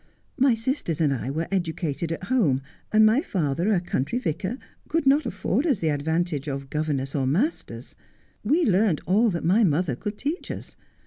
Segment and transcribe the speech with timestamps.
[0.35, 5.05] My sisters and I were educated at home, and my father, a country vicar, could
[5.05, 7.93] not afford us the advantage of governess or masters.
[8.43, 10.75] We learnt all my mother could teach us.